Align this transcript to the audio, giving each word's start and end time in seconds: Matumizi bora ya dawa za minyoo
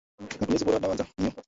Matumizi 0.39 0.65
bora 0.65 0.75
ya 0.75 0.79
dawa 0.81 0.95
za 0.95 1.05
minyoo 1.17 1.33